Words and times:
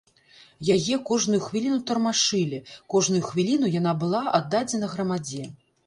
Яе 0.75 0.95
кожную 1.09 1.41
хвіліну 1.49 1.77
тармашылі, 1.93 2.63
кожную 2.97 3.23
хвіліну 3.29 3.73
яна 3.79 3.97
была 4.05 4.21
аддадзена 4.37 4.87
грамадзе. 4.97 5.43